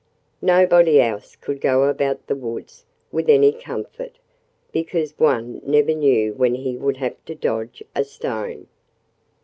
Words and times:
Nobody 0.41 0.99
else 0.99 1.35
could 1.35 1.61
go 1.61 1.83
about 1.83 2.25
the 2.25 2.35
woods 2.35 2.85
with 3.11 3.29
any 3.29 3.51
comfort, 3.51 4.17
because 4.71 5.13
one 5.19 5.61
never 5.63 5.93
knew 5.93 6.33
when 6.33 6.55
he 6.55 6.75
would 6.75 6.97
have 6.97 7.23
to 7.25 7.35
dodge 7.35 7.83
a 7.95 8.03
stone. 8.03 8.65